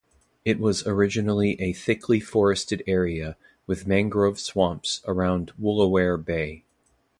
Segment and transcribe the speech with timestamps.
[0.43, 6.63] It was originally a thickly forested area, with mangrove swamps around Woolooware Bay.